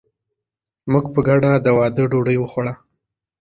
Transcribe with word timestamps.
موږ 0.91 1.05
په 1.13 1.19
ګډه 1.27 1.51
د 1.65 1.67
واده 1.77 2.03
ډوډۍ 2.11 2.37
وخوړه. 2.39 2.73